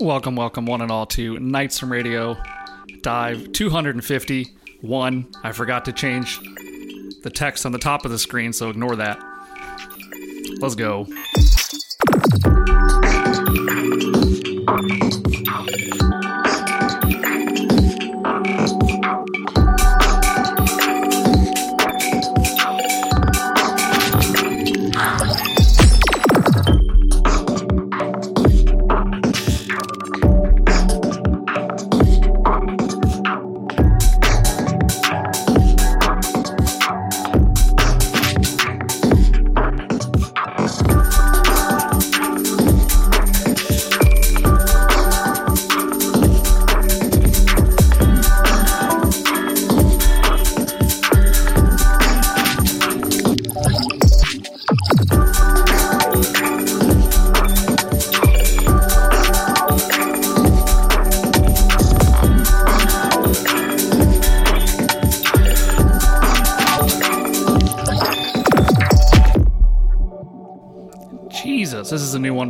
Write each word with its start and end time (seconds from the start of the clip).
Welcome, 0.00 0.34
welcome, 0.34 0.66
one 0.66 0.80
and 0.80 0.90
all, 0.90 1.06
to 1.06 1.38
Nights 1.38 1.78
from 1.78 1.92
Radio 1.92 2.36
Dive 3.02 3.52
251. 3.52 5.28
I 5.44 5.52
forgot 5.52 5.84
to 5.84 5.92
change 5.92 6.40
the 7.22 7.30
text 7.30 7.64
on 7.64 7.72
the 7.72 7.78
top 7.78 8.04
of 8.04 8.10
the 8.10 8.18
screen, 8.18 8.52
so 8.52 8.70
ignore 8.70 8.96
that. 8.96 9.22
Let's 10.60 10.74
go. 10.74 11.06
Thank 14.70 16.02
you. 16.02 16.19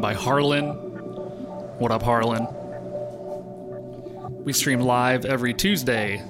By 0.00 0.14
Harlan. 0.14 0.70
What 1.78 1.92
up, 1.92 2.02
Harlan? 2.02 2.46
We 4.44 4.52
stream 4.52 4.80
live 4.80 5.24
every 5.24 5.52
Tuesday, 5.54 6.22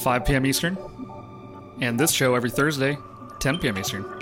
5 0.00 0.24
p.m. 0.24 0.46
Eastern, 0.46 0.78
and 1.80 2.00
this 2.00 2.12
show 2.12 2.34
every 2.34 2.50
Thursday, 2.50 2.96
10 3.40 3.58
p.m. 3.58 3.78
Eastern. 3.78 4.17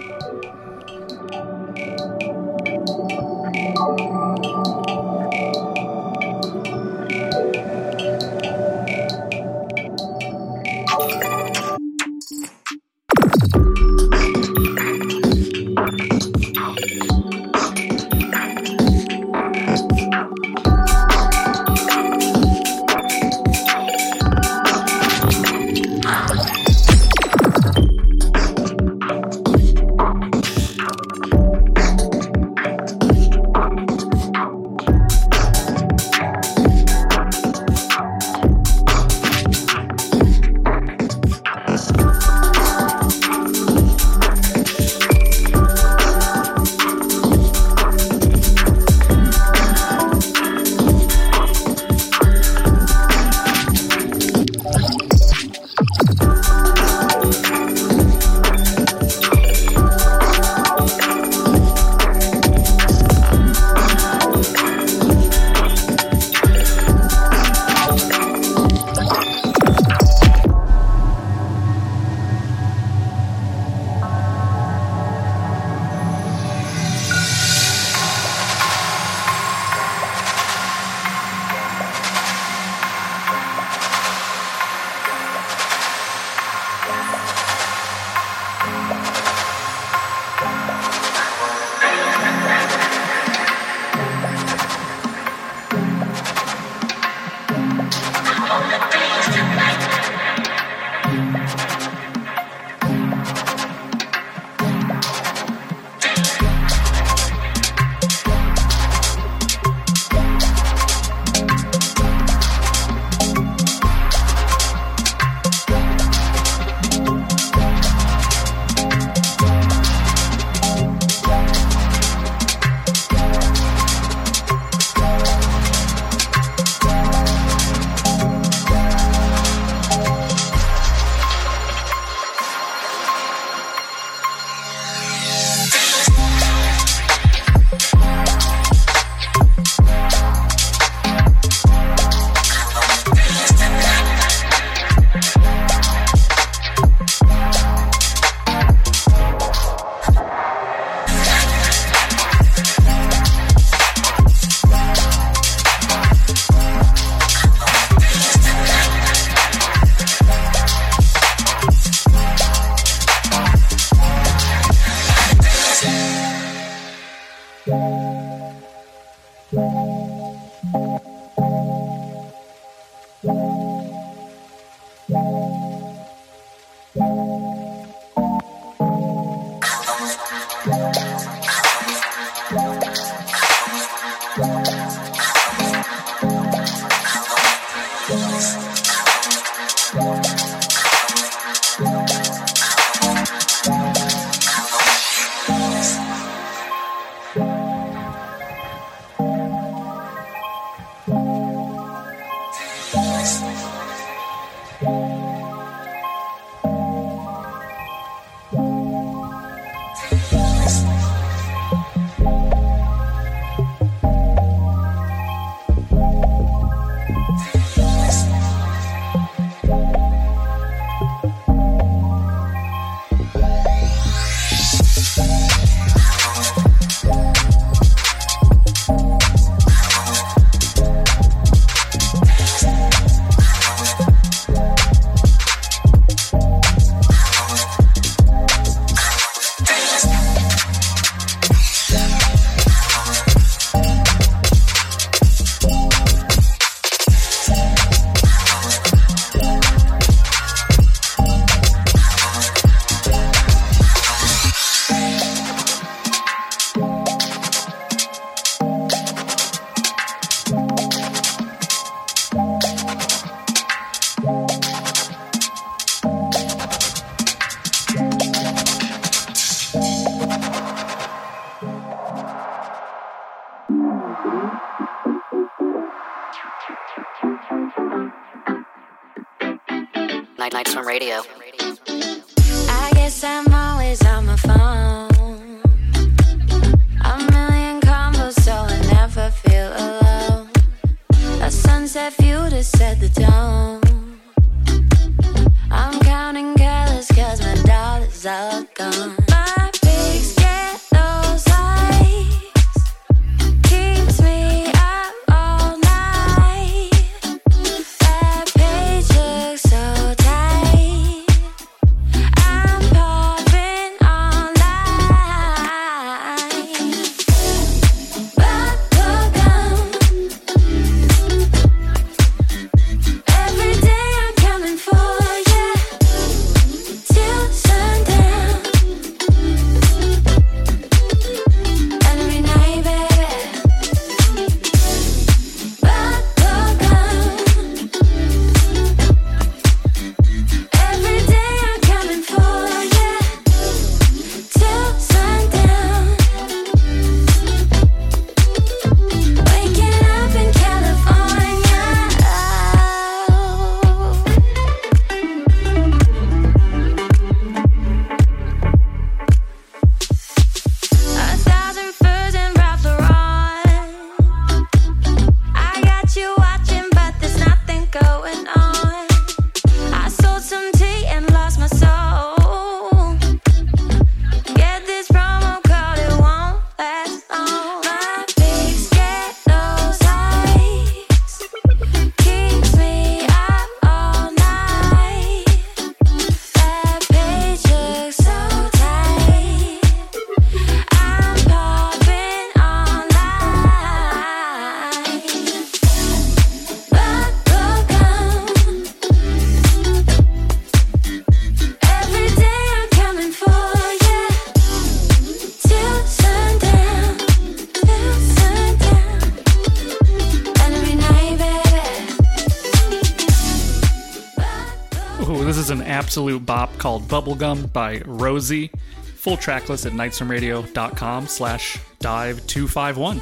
Absolute 416.17 416.47
bop 416.47 416.79
called 416.79 417.03
Bubblegum 417.09 417.71
by 417.75 418.01
Rosie. 418.07 418.71
Full 419.17 419.37
track 419.37 419.69
list 419.69 419.85
at 419.85 419.93
nightsfromradio.com 419.93 421.27
slash 421.27 421.77
dive251. 422.01 423.21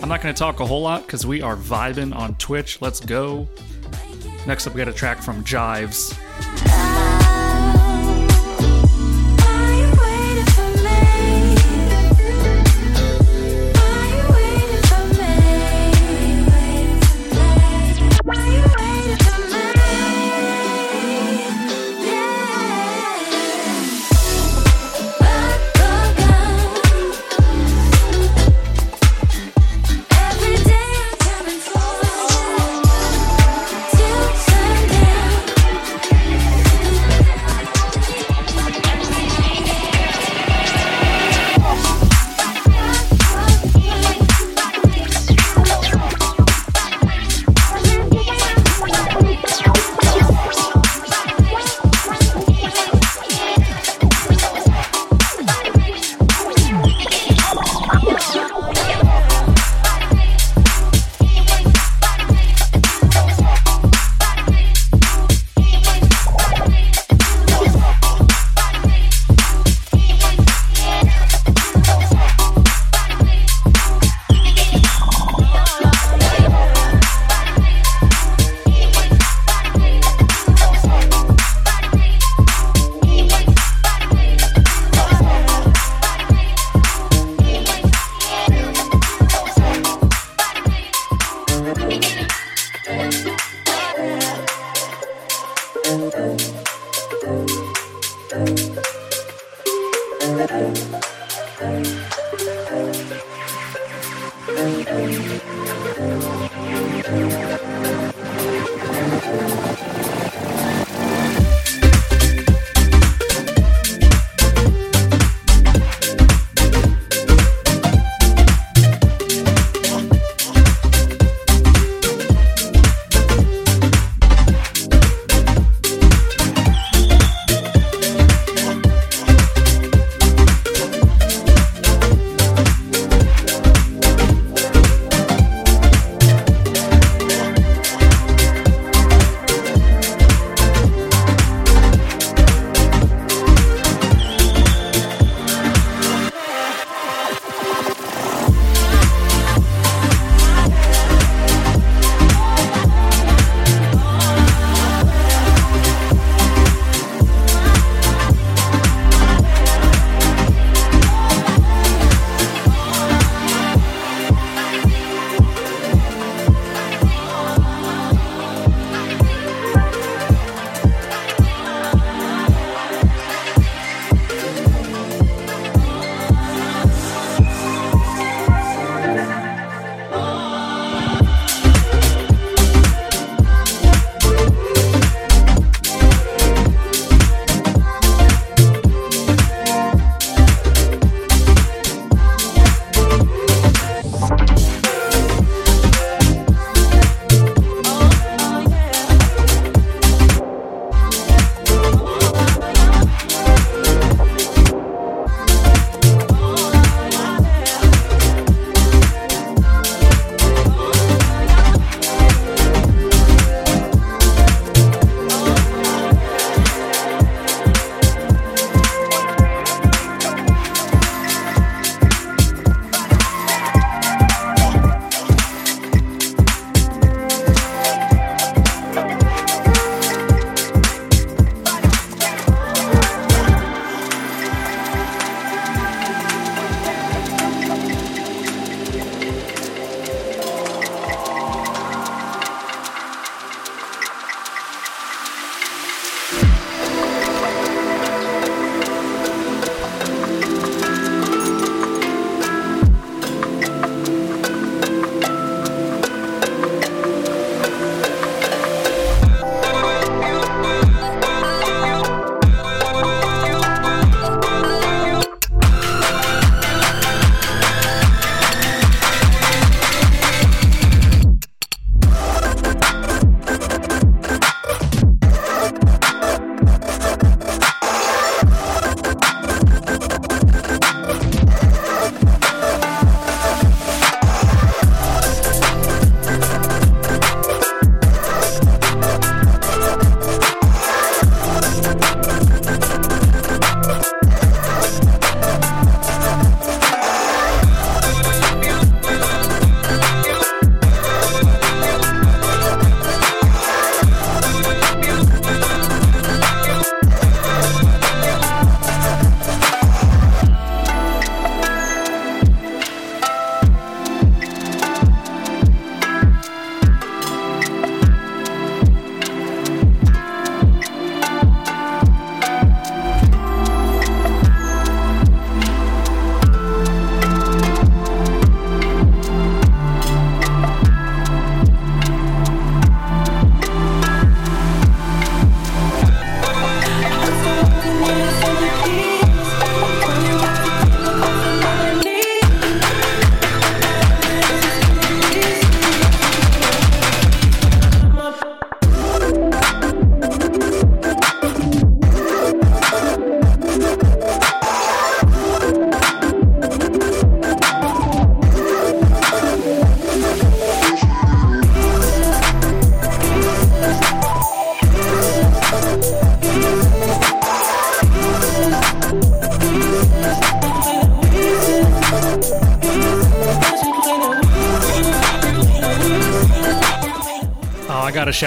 I'm 0.00 0.08
not 0.08 0.22
going 0.22 0.34
to 0.34 0.38
talk 0.38 0.60
a 0.60 0.64
whole 0.64 0.80
lot 0.80 1.04
because 1.04 1.26
we 1.26 1.42
are 1.42 1.54
vibing 1.54 2.16
on 2.16 2.34
Twitch. 2.36 2.80
Let's 2.80 2.98
go. 2.98 3.46
Next 4.46 4.66
up, 4.66 4.72
we 4.72 4.78
got 4.78 4.88
a 4.88 4.92
track 4.94 5.20
from 5.20 5.44
Jives. 5.44 6.18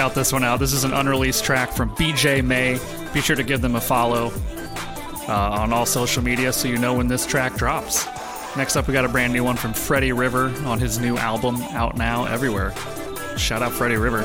Shout 0.02 0.14
this 0.16 0.32
one 0.32 0.42
out. 0.42 0.58
This 0.58 0.72
is 0.72 0.82
an 0.82 0.92
unreleased 0.92 1.44
track 1.44 1.70
from 1.70 1.90
BJ 1.90 2.44
May. 2.44 2.76
Be 3.14 3.20
sure 3.20 3.36
to 3.36 3.44
give 3.44 3.60
them 3.60 3.76
a 3.76 3.80
follow 3.80 4.32
uh, 5.28 5.60
on 5.60 5.72
all 5.72 5.86
social 5.86 6.24
media 6.24 6.52
so 6.52 6.66
you 6.66 6.76
know 6.76 6.92
when 6.94 7.06
this 7.06 7.24
track 7.24 7.54
drops. 7.54 8.04
Next 8.56 8.74
up, 8.74 8.88
we 8.88 8.94
got 8.94 9.04
a 9.04 9.08
brand 9.08 9.32
new 9.32 9.44
one 9.44 9.54
from 9.54 9.72
Freddie 9.72 10.10
River 10.10 10.52
on 10.64 10.80
his 10.80 10.98
new 10.98 11.16
album, 11.18 11.54
out 11.70 11.96
now 11.96 12.24
everywhere. 12.24 12.74
Shout 13.36 13.62
out 13.62 13.70
Freddie 13.70 13.94
River. 13.94 14.24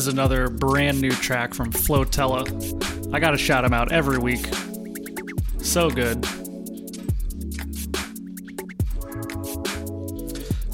Is 0.00 0.06
another 0.06 0.48
brand 0.48 0.98
new 0.98 1.10
track 1.10 1.52
from 1.52 1.70
Flotella. 1.70 3.12
I 3.12 3.20
gotta 3.20 3.36
shout 3.36 3.66
him 3.66 3.74
out 3.74 3.92
every 3.92 4.16
week. 4.16 4.48
So 5.58 5.90
good. 5.90 6.22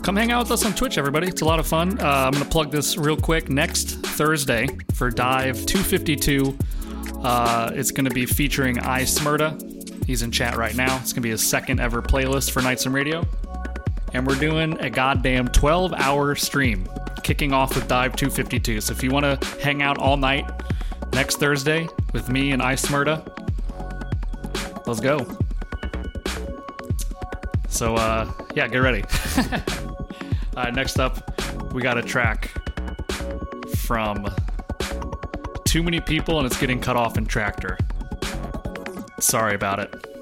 Come 0.04 0.14
hang 0.14 0.30
out 0.30 0.44
with 0.44 0.52
us 0.52 0.64
on 0.64 0.74
Twitch, 0.74 0.96
everybody. 0.96 1.26
It's 1.26 1.42
a 1.42 1.44
lot 1.44 1.58
of 1.58 1.66
fun. 1.66 1.98
Uh, 1.98 2.04
I'm 2.04 2.34
gonna 2.34 2.44
plug 2.44 2.70
this 2.70 2.96
real 2.96 3.16
quick. 3.16 3.48
Next 3.48 3.96
Thursday 4.06 4.68
for 4.94 5.10
Dive 5.10 5.66
252, 5.66 6.56
uh, 7.24 7.72
it's 7.74 7.90
gonna 7.90 8.10
be 8.10 8.26
featuring 8.26 8.78
I 8.78 9.02
Smyrda. 9.02 10.04
He's 10.06 10.22
in 10.22 10.30
chat 10.30 10.56
right 10.56 10.76
now. 10.76 10.98
It's 10.98 11.12
gonna 11.12 11.22
be 11.22 11.30
his 11.30 11.42
second 11.44 11.80
ever 11.80 12.00
playlist 12.00 12.52
for 12.52 12.62
Nightstorm 12.62 12.92
Radio 12.92 13.26
and 14.14 14.26
we're 14.26 14.38
doing 14.38 14.78
a 14.80 14.88
goddamn 14.88 15.48
12 15.48 15.92
hour 15.94 16.34
stream 16.34 16.88
kicking 17.26 17.52
off 17.52 17.74
with 17.74 17.88
Dive 17.88 18.14
252. 18.14 18.80
So 18.80 18.92
if 18.92 19.02
you 19.02 19.10
want 19.10 19.24
to 19.24 19.58
hang 19.58 19.82
out 19.82 19.98
all 19.98 20.16
night 20.16 20.48
next 21.12 21.38
Thursday 21.38 21.88
with 22.12 22.28
me 22.28 22.52
and 22.52 22.62
Ice 22.62 22.86
Smyrda, 22.86 23.20
let's 24.86 25.00
go. 25.00 25.26
So, 27.68 27.96
uh, 27.96 28.30
yeah, 28.54 28.68
get 28.68 28.78
ready. 28.78 29.02
uh, 30.56 30.70
next 30.70 31.00
up, 31.00 31.72
we 31.72 31.82
got 31.82 31.98
a 31.98 32.02
track 32.02 32.52
from 33.74 34.32
Too 35.64 35.82
Many 35.82 35.98
People 35.98 36.38
and 36.38 36.46
it's 36.46 36.60
getting 36.60 36.80
cut 36.80 36.94
off 36.94 37.18
in 37.18 37.26
Traktor. 37.26 37.76
Sorry 39.18 39.56
about 39.56 39.80
it. 39.80 40.15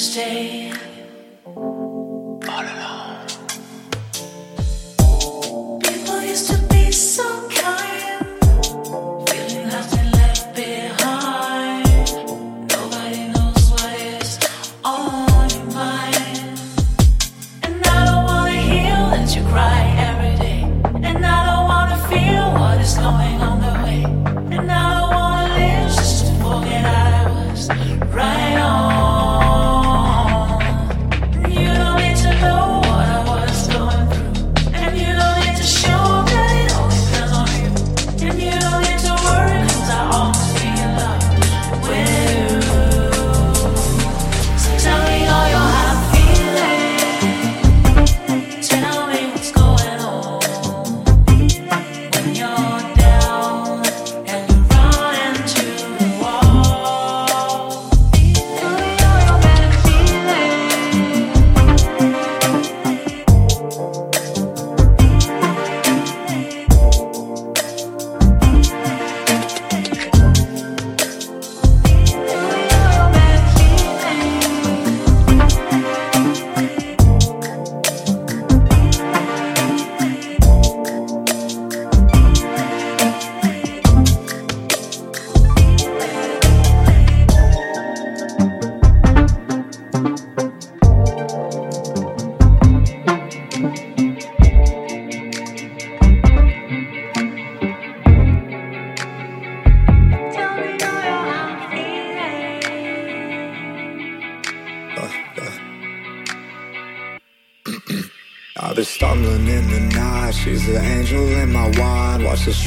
stay. 0.00 0.89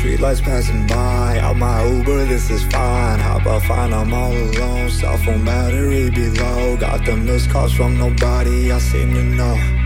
Streetlights 0.03 0.43
passing 0.43 0.85
by, 0.85 1.39
out 1.39 1.55
my 1.55 1.81
Uber, 1.85 2.25
this 2.25 2.49
is 2.49 2.61
fine. 2.65 3.19
Hop 3.21 3.45
up, 3.45 3.63
fine, 3.63 3.93
I'm 3.93 4.13
all 4.13 4.33
alone. 4.33 4.89
Cell 4.89 5.15
phone 5.19 5.45
battery 5.45 6.09
below. 6.09 6.75
Got 6.75 7.05
the 7.05 7.15
missed 7.15 7.49
calls 7.49 7.71
from 7.71 7.97
nobody 7.97 8.69
I 8.69 8.79
seem 8.79 9.13
to 9.13 9.23
know. 9.23 9.82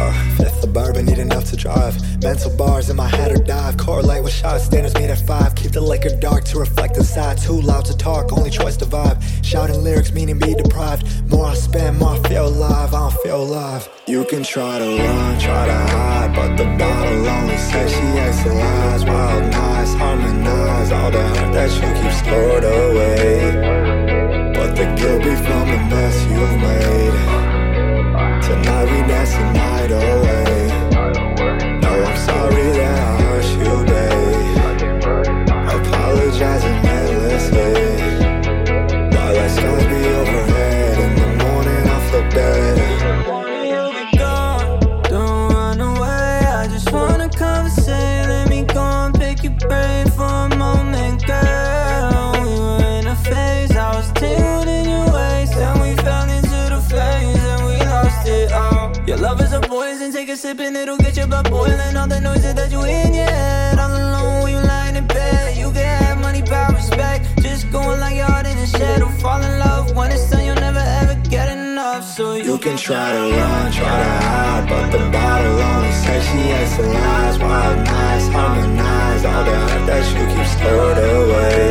Uh, 0.00 0.12
fifth 0.38 0.64
of 0.64 0.72
bourbon, 0.72 1.04
need 1.04 1.18
enough 1.18 1.44
to 1.44 1.56
drive. 1.56 1.94
Mental 2.22 2.50
bars 2.56 2.88
in 2.88 2.96
my 2.96 3.06
head 3.06 3.32
or 3.32 3.42
dive. 3.42 3.76
Correlate 3.76 4.24
with 4.24 4.32
shot 4.32 4.58
standards 4.62 4.94
made 4.94 5.10
at 5.10 5.20
five. 5.26 5.54
Keep 5.54 5.72
the 5.72 5.80
liquor 5.80 6.08
dark 6.16 6.44
to 6.44 6.58
reflect 6.58 6.96
inside. 6.96 7.36
Too 7.36 7.60
loud 7.60 7.84
to 7.84 7.94
talk, 7.94 8.32
only 8.32 8.48
choice 8.48 8.78
to 8.78 8.86
vibe. 8.86 9.18
Shouting 9.44 9.84
lyrics 9.84 10.10
meaning 10.12 10.38
be 10.38 10.54
deprived. 10.54 11.04
More 11.30 11.46
I 11.46 11.54
spend, 11.54 11.98
more 11.98 12.16
I 12.16 12.28
feel 12.30 12.48
alive. 12.48 12.94
I 12.94 13.10
don't 13.10 13.22
feel 13.22 13.42
alive. 13.42 13.88
You 14.06 14.24
can 14.24 14.42
try 14.42 14.78
to 14.78 14.88
run, 15.04 15.38
try 15.38 15.66
to 15.66 15.80
hide, 15.94 16.34
but 16.34 16.56
the 16.56 16.64
bottle 16.78 17.28
only 17.36 17.58
says 17.58 17.92
she 17.92 18.06
exhales. 18.26 19.04
Wild 19.04 19.52
nights, 19.52 19.92
harmonize 19.94 20.92
all 20.92 21.10
the 21.10 21.22
hurt 21.32 21.52
that 21.52 21.70
you 21.76 21.88
keep 22.00 22.12
stored 22.22 22.64
away. 22.64 23.34
But 24.54 24.70
the 24.76 24.86
guilt 24.96 25.22
be 25.24 25.34
from 25.44 25.64
the 25.68 25.78
mess 25.92 26.16
you've 26.24 26.56
made. 26.64 27.29
Tonight 28.20 28.84
we 28.84 29.08
dancing 29.08 29.52
night 29.52 29.90
away. 29.90 30.59
Sipping, 60.40 60.74
it'll 60.74 60.96
get 60.96 61.16
your 61.16 61.26
blood 61.26 61.50
boiling. 61.50 61.96
All 61.96 62.08
the 62.08 62.20
noises 62.20 62.54
that 62.54 62.70
you 62.72 62.82
in 62.82 63.12
head. 63.12 63.78
All 63.78 63.92
alone 63.92 64.42
when 64.42 64.52
you 64.54 64.60
lying 64.74 64.96
in 64.96 65.06
bed. 65.06 65.56
You 65.56 65.70
can 65.76 65.86
have 66.02 66.18
money, 66.20 66.42
power, 66.42 66.74
respect. 66.74 67.20
Just 67.42 67.70
going 67.70 68.00
like 68.00 68.16
your 68.16 68.30
heart 68.32 68.46
in 68.46 68.56
a 68.56 68.66
shed. 68.66 69.02
Or 69.02 69.12
fall 69.22 69.42
in 69.42 69.58
love 69.58 69.94
when 69.94 70.10
it's 70.10 70.30
done, 70.30 70.44
you'll 70.46 70.64
never 70.68 70.84
ever 71.00 71.14
get 71.28 71.46
enough. 71.56 72.04
So 72.16 72.34
you, 72.34 72.52
You 72.52 72.58
can 72.58 72.76
try 72.76 73.08
to 73.16 73.22
run, 73.36 73.72
try 73.72 73.96
to 74.04 74.12
hide, 74.26 74.64
but 74.70 74.86
the 74.94 75.02
bottle 75.14 75.58
only 75.70 75.92
says 76.02 76.22
she 76.30 76.42
has 76.56 76.70
the 76.78 76.84
lies. 76.96 77.38
Wild 77.38 77.78
nights, 77.92 78.26
harmonize 78.34 79.24
all 79.30 79.44
the 79.48 79.56
hurt 79.64 79.84
that 79.90 80.04
you 80.14 80.24
keep 80.32 80.48
stored 80.56 80.98
away. 81.16 81.66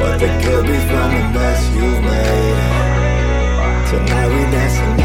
But 0.00 0.14
the 0.22 0.30
guilt 0.42 0.64
be 0.70 0.78
from 0.90 1.08
the 1.16 1.22
mess 1.34 1.60
you've 1.76 2.02
made. 2.10 2.58
Tonight 3.90 4.28
we 4.34 4.42
dance 4.54 4.99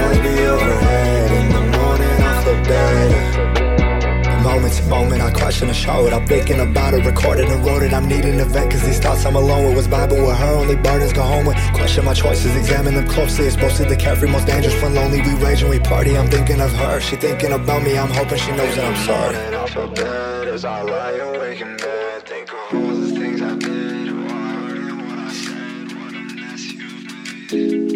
Let 0.00 0.16
be 0.22 0.34
overhead 0.54 1.30
in 1.38 1.46
the 1.56 1.64
morning 1.76 2.16
off 2.30 2.44
the 2.44 2.56
bed. 2.68 3.10
Moment 4.42 4.72
to 4.74 4.82
moment, 4.84 5.20
I 5.20 5.30
question 5.30 5.68
and 5.68 5.76
show 5.76 6.06
it. 6.06 6.12
I'm 6.14 6.26
thinking 6.26 6.60
about 6.60 6.94
it, 6.94 7.04
recorded 7.04 7.48
and 7.48 7.64
wrote 7.64 7.82
it. 7.82 7.92
I'm 7.92 8.08
needing 8.08 8.40
a 8.40 8.44
vent, 8.46 8.72
cause 8.72 8.82
these 8.82 8.98
thoughts 8.98 9.26
I'm 9.26 9.36
alone 9.36 9.66
with 9.66 9.76
was 9.76 9.88
vibing 9.88 10.26
with 10.26 10.36
her. 10.36 10.54
Only 10.54 10.76
burdens 10.76 11.12
go 11.12 11.22
home 11.22 11.44
with. 11.44 11.56
Question 11.74 12.06
my 12.06 12.14
choices, 12.14 12.56
examine 12.56 12.94
them 12.94 13.06
closely. 13.06 13.44
It's 13.46 13.58
mostly 13.58 13.86
the 13.86 13.96
carefree, 13.96 14.30
most 14.30 14.46
dangerous 14.46 14.80
when 14.82 14.94
lonely. 14.94 15.20
We 15.20 15.34
rage 15.44 15.60
and 15.60 15.70
we 15.70 15.78
party. 15.78 16.16
I'm 16.16 16.30
thinking 16.30 16.60
of 16.60 16.72
her, 16.72 17.00
she 17.00 17.16
thinking 17.16 17.52
about 17.52 17.82
me. 17.82 17.98
I'm 17.98 18.10
hoping 18.10 18.38
she 18.38 18.52
knows 18.52 18.74
that 18.76 18.84
I'm 18.90 18.96
sorry. 19.04 19.54
Off 19.54 19.74
the 19.74 19.86
bed 19.88 20.48
as 20.48 20.64
I 20.64 20.82
lie 20.82 21.12
awake 21.12 21.60
in 21.60 21.76
bed, 21.76 22.26
think 22.26 22.50
of 22.50 22.74
all 22.74 22.94
the 22.96 23.10
things 23.20 23.42
I 23.42 23.54
did, 23.56 24.08
who 24.08 24.26
I 24.26 24.30
and 24.88 25.02
what 25.06 25.18
I 25.18 25.30
said, 25.30 25.92
what 25.98 26.14
a 26.14 26.22
mess 26.40 26.72
you've 26.72 27.89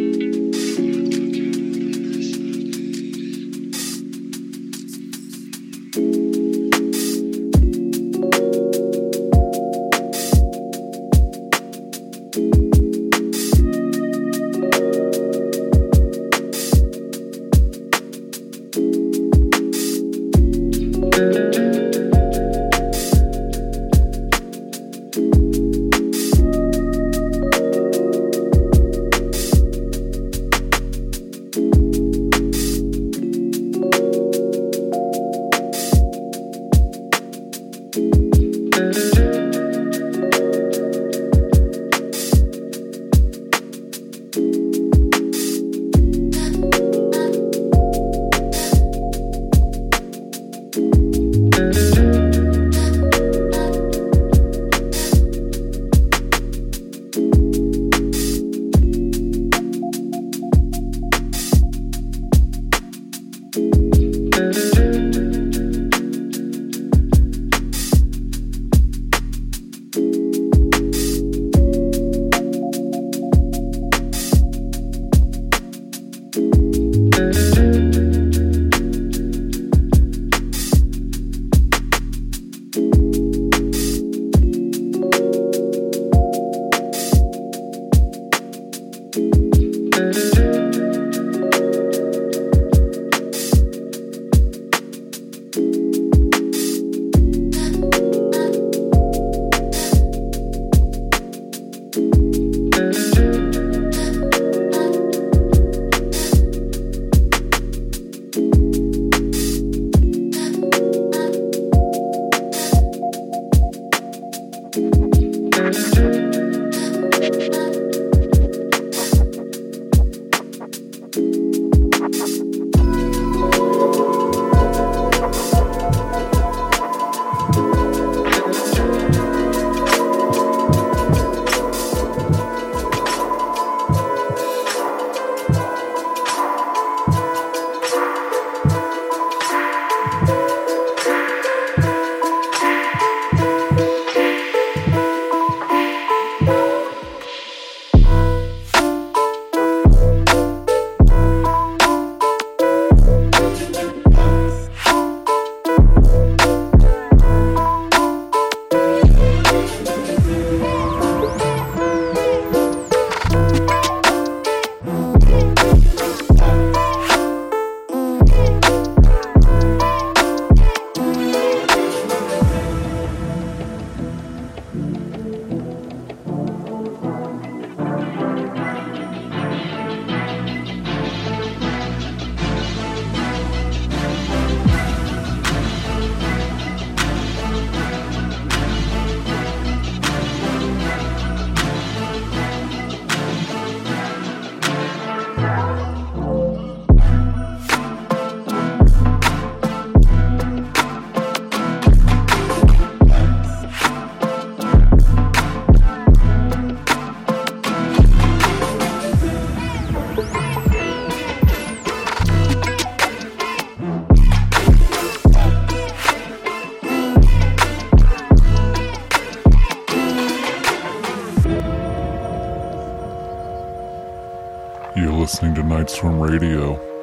Nightstorm 225.95 226.21
Radio. 226.21 226.94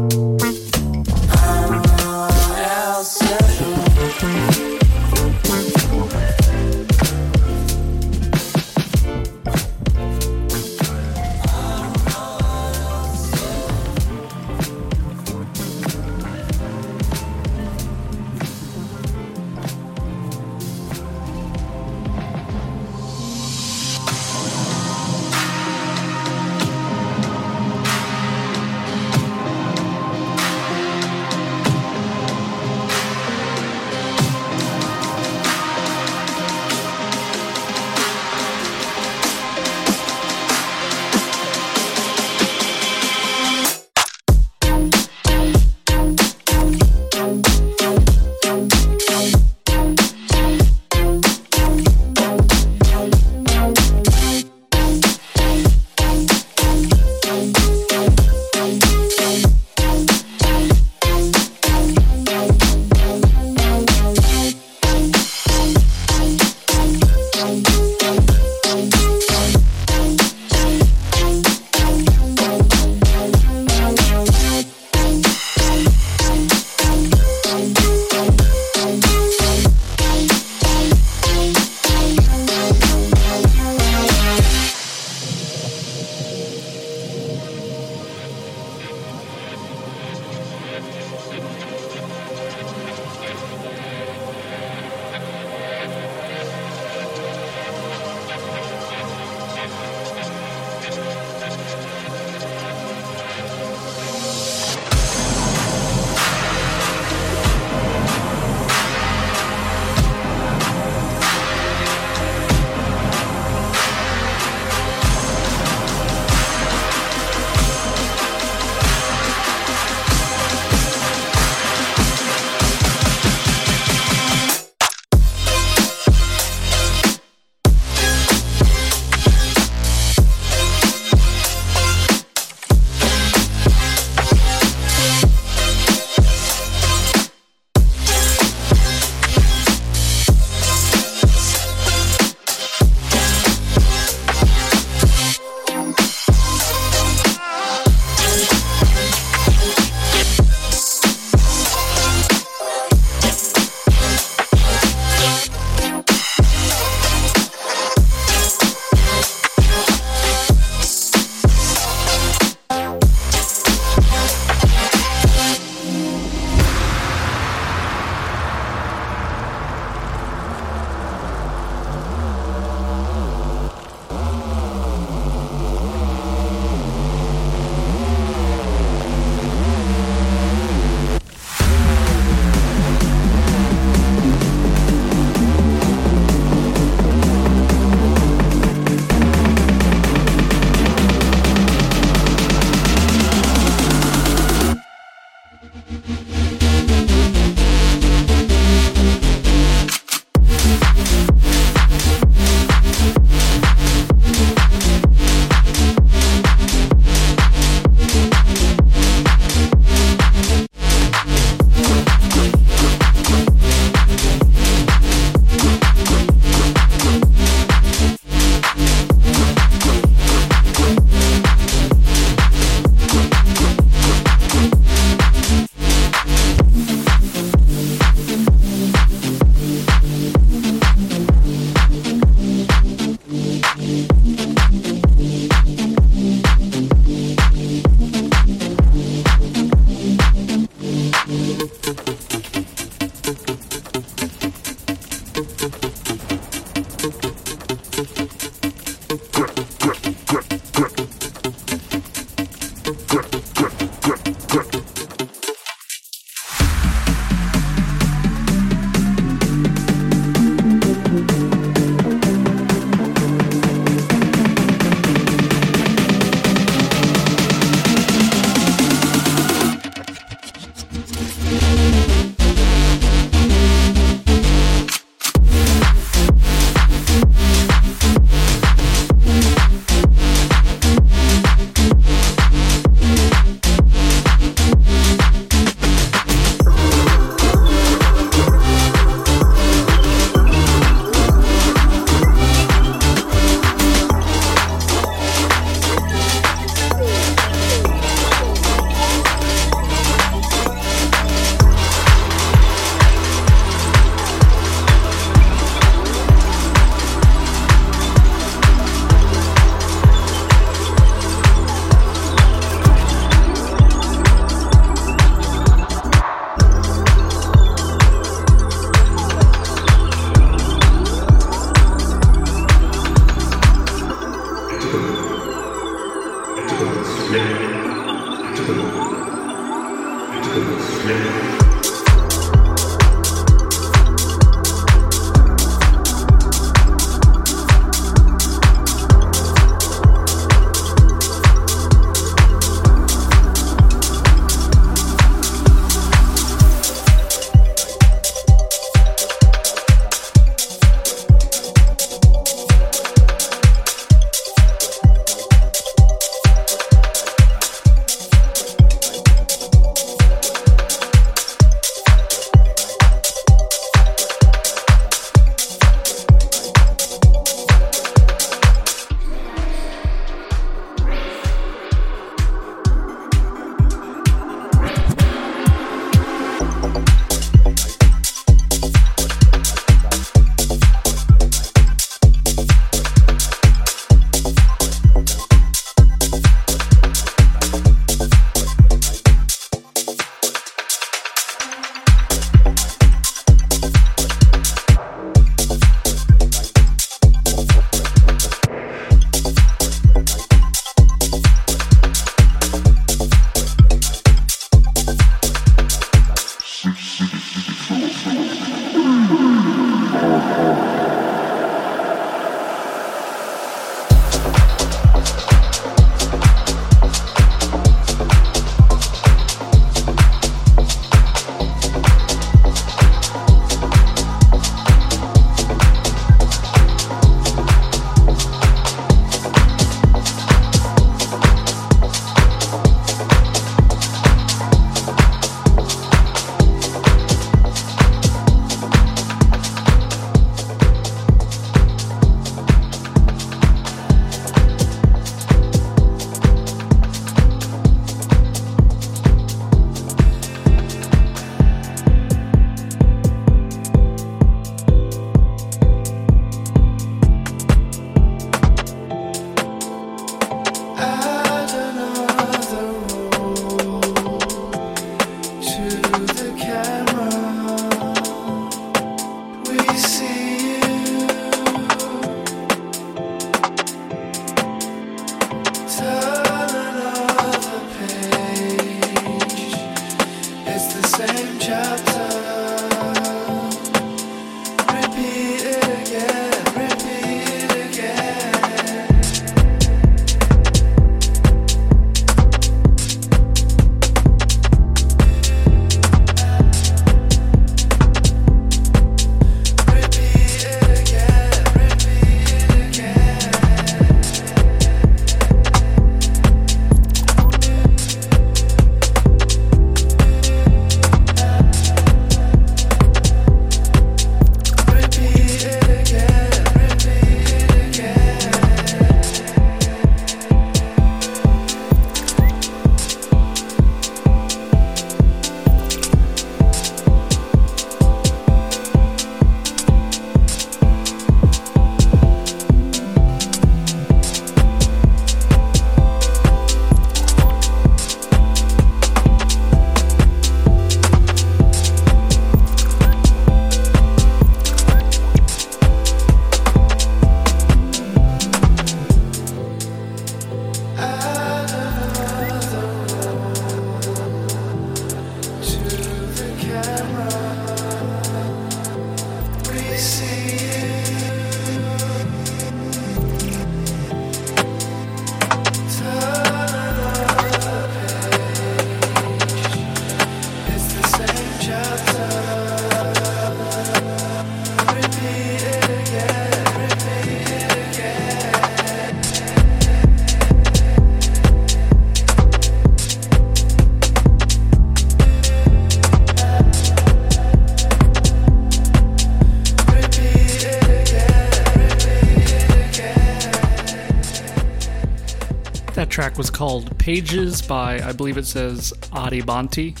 Was 596.36 596.50
called 596.50 596.96
Pages 596.98 597.62
by, 597.62 598.00
I 598.00 598.12
believe 598.12 598.36
it 598.36 598.46
says 598.46 598.92
Adibanti. 599.12 600.00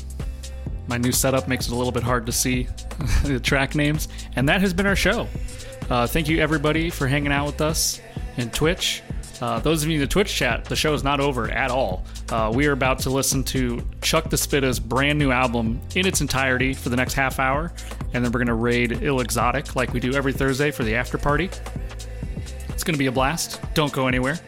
My 0.88 0.98
new 0.98 1.12
setup 1.12 1.48
makes 1.48 1.66
it 1.66 1.72
a 1.72 1.74
little 1.74 1.92
bit 1.92 2.02
hard 2.02 2.26
to 2.26 2.32
see 2.32 2.68
the 3.24 3.40
track 3.40 3.74
names. 3.74 4.08
And 4.36 4.48
that 4.48 4.60
has 4.60 4.72
been 4.72 4.86
our 4.86 4.96
show. 4.96 5.26
Uh, 5.88 6.06
thank 6.06 6.28
you, 6.28 6.40
everybody, 6.40 6.90
for 6.90 7.06
hanging 7.06 7.32
out 7.32 7.46
with 7.46 7.60
us 7.60 8.00
in 8.36 8.50
Twitch. 8.50 9.02
Uh, 9.40 9.58
those 9.60 9.82
of 9.82 9.88
you 9.88 9.96
in 9.96 10.00
the 10.00 10.06
Twitch 10.06 10.34
chat, 10.34 10.64
the 10.64 10.76
show 10.76 10.94
is 10.94 11.04
not 11.04 11.20
over 11.20 11.50
at 11.50 11.70
all. 11.70 12.04
Uh, 12.30 12.50
we 12.54 12.66
are 12.66 12.72
about 12.72 12.98
to 13.00 13.10
listen 13.10 13.42
to 13.44 13.86
Chuck 14.00 14.30
the 14.30 14.36
Spitta's 14.36 14.80
brand 14.80 15.18
new 15.18 15.30
album 15.30 15.80
in 15.94 16.06
its 16.06 16.20
entirety 16.20 16.72
for 16.72 16.88
the 16.88 16.96
next 16.96 17.14
half 17.14 17.38
hour, 17.38 17.72
and 18.14 18.24
then 18.24 18.32
we're 18.32 18.38
going 18.38 18.46
to 18.46 18.54
raid 18.54 19.02
Ill 19.02 19.20
Exotic 19.20 19.76
like 19.76 19.92
we 19.92 20.00
do 20.00 20.14
every 20.14 20.32
Thursday 20.32 20.70
for 20.70 20.84
the 20.84 20.94
after 20.94 21.18
party. 21.18 21.50
It's 22.68 22.84
going 22.84 22.94
to 22.94 22.98
be 22.98 23.06
a 23.06 23.12
blast. 23.12 23.60
Don't 23.74 23.92
go 23.92 24.08
anywhere. 24.08 24.38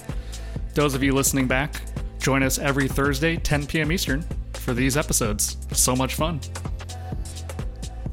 Those 0.78 0.94
of 0.94 1.02
you 1.02 1.12
listening 1.12 1.48
back, 1.48 1.80
join 2.20 2.44
us 2.44 2.60
every 2.60 2.86
Thursday, 2.86 3.36
10 3.36 3.66
p.m. 3.66 3.90
Eastern, 3.90 4.24
for 4.52 4.74
these 4.74 4.96
episodes. 4.96 5.56
So 5.72 5.96
much 5.96 6.14
fun. 6.14 6.40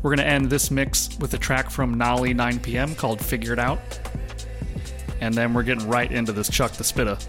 We're 0.02 0.10
going 0.16 0.26
to 0.26 0.26
end 0.26 0.50
this 0.50 0.72
mix 0.72 1.16
with 1.20 1.32
a 1.36 1.38
track 1.38 1.70
from 1.70 1.94
Nolly 1.94 2.34
9 2.34 2.60
p.m. 2.62 2.96
called 2.96 3.22
Figure 3.22 3.54
It 3.54 3.60
Out. 3.60 3.78
And 5.22 5.32
then 5.32 5.54
we're 5.54 5.62
getting 5.62 5.88
right 5.88 6.12
into 6.12 6.32
this 6.32 6.50
Chuck 6.50 6.72
the 6.72 6.84
Spitta. 6.84 7.24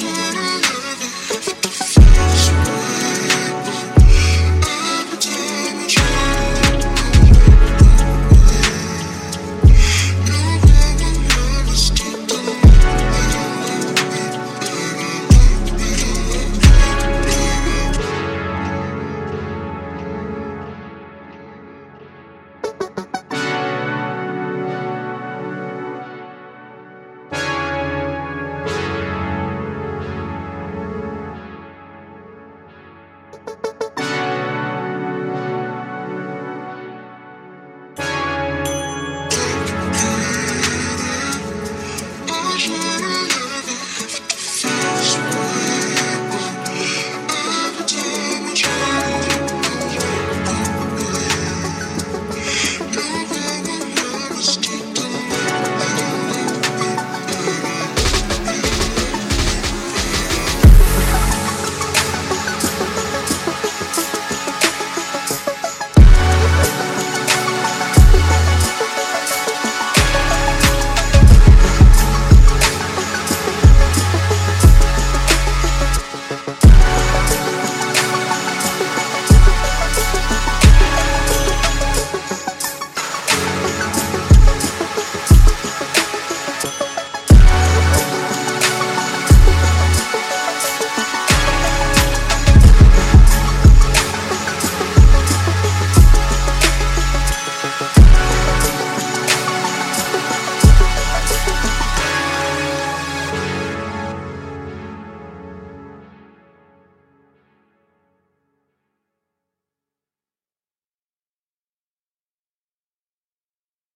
Nation. 0.00 0.37